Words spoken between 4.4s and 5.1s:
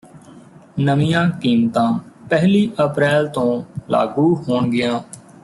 ਹੋਣਗੀਆਂ